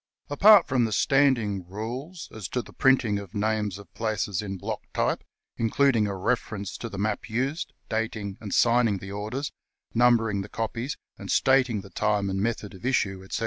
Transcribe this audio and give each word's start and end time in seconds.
Apart 0.31 0.67
from 0.67 0.85
the 0.85 0.91
standing 0.91 1.63
rules 1.69 2.27
as 2.33 2.47
to 2.47 2.63
the 2.63 2.73
printing 2.73 3.19
of 3.19 3.35
names 3.35 3.77
of 3.77 3.93
places 3.93 4.41
in 4.41 4.57
block 4.57 4.81
type, 4.95 5.23
including 5.57 6.07
a 6.07 6.15
reference 6.15 6.75
to 6.79 6.89
the 6.89 6.97
map 6.97 7.29
used, 7.29 7.71
dating 7.87 8.35
and 8.41 8.51
signing 8.51 8.97
the 8.97 9.11
orders, 9.11 9.51
numbering 9.93 10.41
the 10.41 10.49
copies, 10.49 10.97
and 11.19 11.29
stating 11.29 11.81
the 11.81 11.91
time 11.91 12.31
and 12.31 12.41
method 12.41 12.73
of 12.73 12.83
issue, 12.83 13.21
etc. 13.23 13.39